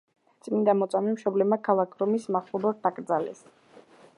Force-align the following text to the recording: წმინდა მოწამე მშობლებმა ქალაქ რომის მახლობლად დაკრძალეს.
წმინდა 0.45 0.73
მოწამე 0.77 1.13
მშობლებმა 1.17 1.59
ქალაქ 1.67 1.93
რომის 2.03 2.25
მახლობლად 2.37 2.81
დაკრძალეს. 2.87 3.45